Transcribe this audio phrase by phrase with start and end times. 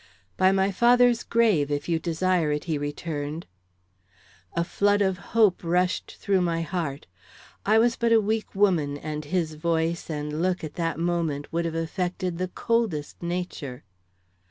[0.35, 3.45] "By my father's grave, if you desire it," he returned.
[4.55, 7.05] A flood of hope rushed through my heart.
[7.67, 11.65] I was but a weak woman, and his voice and look at that moment would
[11.65, 13.83] have affected the coldest nature.